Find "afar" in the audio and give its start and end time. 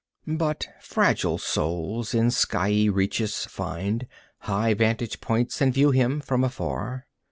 6.43-7.05